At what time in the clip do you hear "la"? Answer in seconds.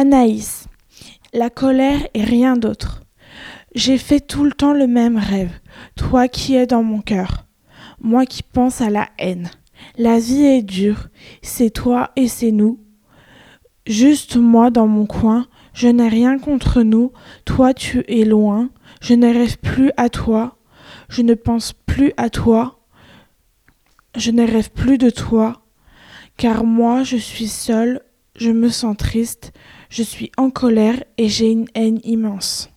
1.34-1.50, 8.88-9.10, 9.98-10.18